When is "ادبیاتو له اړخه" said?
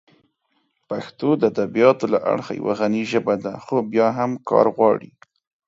1.51-2.53